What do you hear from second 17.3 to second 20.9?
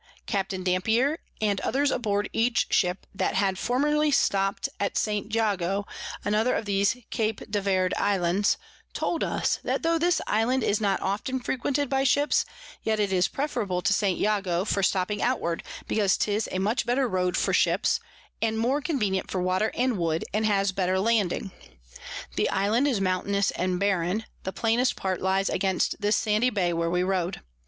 for Ships, and more convenient for Water and Wood, and has